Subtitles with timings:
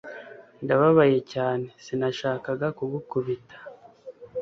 [0.63, 3.55] Ndababaye cyane Sinashakaga kugukubita